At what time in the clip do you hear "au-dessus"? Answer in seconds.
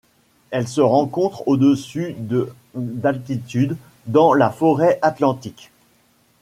1.47-2.15